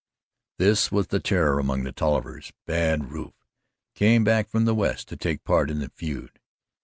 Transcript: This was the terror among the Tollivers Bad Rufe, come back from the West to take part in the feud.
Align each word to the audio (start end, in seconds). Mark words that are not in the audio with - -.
This 0.57 0.91
was 0.91 1.09
the 1.09 1.19
terror 1.19 1.59
among 1.59 1.83
the 1.83 1.91
Tollivers 1.91 2.51
Bad 2.65 3.11
Rufe, 3.11 3.35
come 3.95 4.23
back 4.23 4.49
from 4.49 4.65
the 4.65 4.73
West 4.73 5.07
to 5.09 5.15
take 5.15 5.43
part 5.43 5.69
in 5.69 5.77
the 5.77 5.89
feud. 5.89 6.39